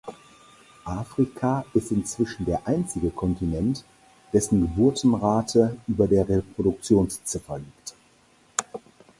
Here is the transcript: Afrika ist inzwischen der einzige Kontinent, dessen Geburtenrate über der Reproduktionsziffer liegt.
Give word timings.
Afrika 0.85 1.63
ist 1.75 1.91
inzwischen 1.91 2.43
der 2.47 2.65
einzige 2.65 3.11
Kontinent, 3.11 3.85
dessen 4.33 4.61
Geburtenrate 4.61 5.77
über 5.85 6.07
der 6.07 6.27
Reproduktionsziffer 6.27 7.59
liegt. 7.59 7.93